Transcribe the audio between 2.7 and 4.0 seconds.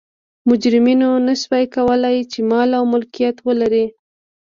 او ملکیت ولري.